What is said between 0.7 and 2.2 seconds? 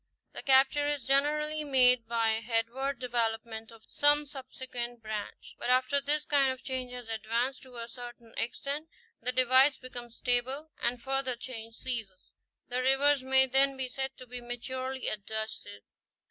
is generally made